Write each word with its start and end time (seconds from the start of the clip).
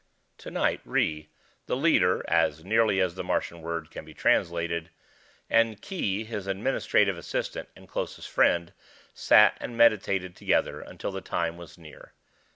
Tonight 0.39 0.81
Ry, 0.83 1.27
the 1.67 1.75
leader 1.77 2.25
(as 2.27 2.65
nearly 2.65 2.99
as 2.99 3.13
the 3.13 3.23
Martian 3.23 3.61
word 3.61 3.91
can 3.91 4.03
be 4.03 4.15
translated), 4.15 4.89
and 5.47 5.79
Khee, 5.79 6.23
his 6.23 6.47
administrative 6.47 7.19
assistant 7.19 7.69
and 7.75 7.87
closest 7.87 8.27
friend, 8.27 8.73
sat 9.13 9.57
and 9.59 9.77
meditated 9.77 10.35
together 10.35 10.81
until 10.81 11.11
the 11.11 11.21
time 11.21 11.55
was 11.55 11.77
near. 11.77 12.13